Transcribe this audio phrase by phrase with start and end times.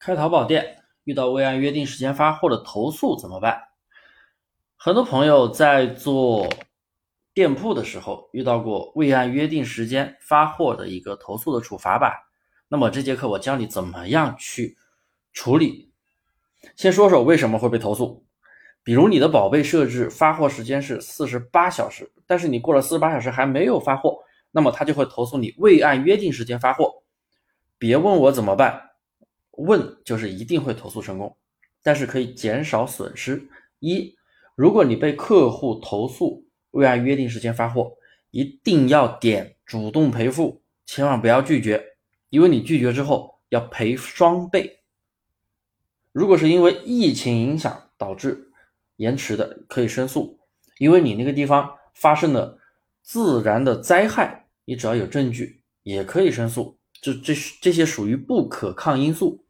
[0.00, 3.64] 开淘宝店遇到未按约定时间发货的投诉怎么办？
[4.74, 6.48] 很多朋友在做
[7.34, 12.14] 店铺的时候遇到过未按约定时间发货的一个投诉的处罚吧？
[12.68, 14.78] 那么这节课我教你怎么样去
[15.34, 15.92] 处理。
[16.76, 18.24] 先说说为什么会被投诉。
[18.82, 24.20] 比如你的宝贝设置发货时间是四十八小时，但是你过了四十八小时还没有发货，
[24.50, 27.02] 那么他就会投诉你未按约定时间发货。
[27.76, 28.89] 别问我怎么办。
[29.52, 31.36] 问就是一定会投诉成功，
[31.82, 33.48] 但是可以减少损失。
[33.78, 34.14] 一，
[34.54, 37.92] 如果你被客户投诉未按约定时间发货，
[38.30, 41.84] 一定要点主动赔付，千万不要拒绝，
[42.28, 44.78] 因为你拒绝之后要赔双倍。
[46.12, 48.50] 如果是因为疫情影响导致
[48.96, 50.38] 延迟的，可以申诉，
[50.78, 52.58] 因为你那个地方发生了
[53.02, 56.78] 自然的灾害，你只要有证据也可以申诉。
[57.00, 59.44] 这这这些属于不可抗因素。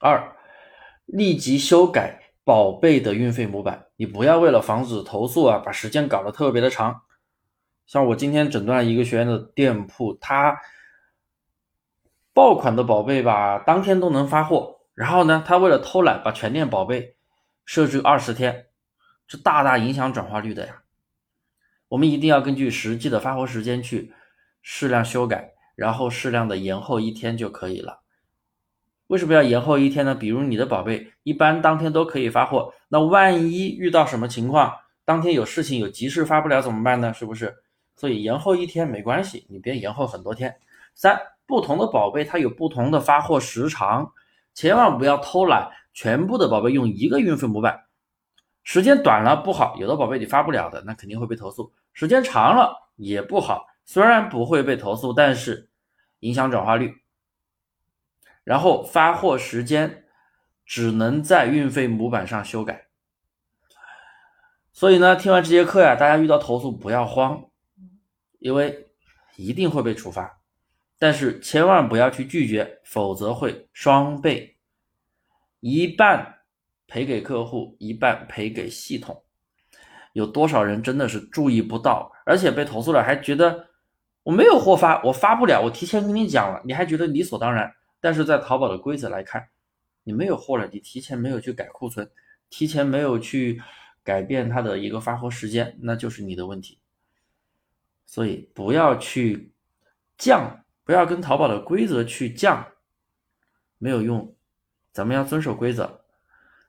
[0.00, 0.36] 二，
[1.06, 3.86] 立即修改宝贝的运费模板。
[3.96, 7.02] 你不要为了防止投诉啊，把时间搞得特别的长。
[7.84, 10.56] 像我今天诊断一个学员的店铺，他
[12.32, 14.76] 爆款的宝贝吧，当天都能发货。
[14.94, 17.16] 然后呢，他为了偷懒，把全店宝贝
[17.64, 18.66] 设置二十天，
[19.26, 20.82] 这大大影响转化率的呀。
[21.88, 24.12] 我们一定要根据实际的发货时间去
[24.62, 28.02] 适量修改，然后适量的延后一天就可以了。
[29.08, 30.14] 为什么要延后一天呢？
[30.14, 34.72] 比如你的宝贝一般当天都可以发货，那万一遇到什么情况，
[35.04, 37.12] 当天有事情有急事发不了怎么办呢？
[37.12, 37.56] 是不是？
[37.96, 40.54] 所以延后一天没关系，你别延后很多天。
[40.94, 44.12] 三，不同的宝贝它有不同的发货时长，
[44.52, 47.84] 千万不要偷懒，全部的宝贝用一个运费模板，
[48.62, 55.70] 时间短了不好，有的宝贝你发不了的，那肯定会被投诉；时间长了也不好，虽然不会被投诉，但是
[56.20, 56.94] 影响转化率。
[58.48, 60.04] 然后发货时间
[60.64, 62.86] 只能在运费模板上修改，
[64.72, 67.44] 所以呢，听完这节课呀，大家遇到投诉不要慌，
[68.38, 68.88] 因为
[69.36, 70.40] 一定会被处罚，
[70.98, 74.56] 但是千万不要去拒绝，否则会双倍，
[75.60, 76.36] 一半
[76.86, 79.24] 赔给客户，一半赔给系统。
[80.14, 83.66] 有多少人真的是注意不到，而且被投诉了还觉得
[84.22, 87.70] 我没有货发，我发不了，我提前跟你讲了，你还觉得理所当然。
[88.00, 89.48] 但是在淘宝的规则来看，
[90.04, 92.10] 你没有货了，你提前没有去改库存，
[92.48, 93.60] 提前没有去
[94.02, 96.78] 改变它的一个发货时间，那就是你的问题。
[98.06, 99.52] 所以不要去
[100.16, 102.66] 降，不要跟淘宝的规则去降，
[103.78, 104.34] 没有用。
[104.92, 106.04] 咱们要遵守规则。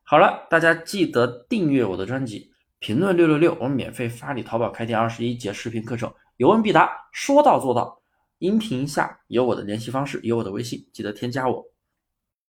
[0.03, 7.98] 好了，大家记得订阅我的专辑，评论六六六，我免费发你淘宝开店二十一节视频课程，有问必答，说到做到。
[8.39, 11.65] 音频下有我的联系方式，有我的微信，记得添加我。